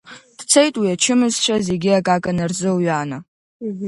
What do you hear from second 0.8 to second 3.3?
ачымазцәа зегьы акака нарзылҩааны.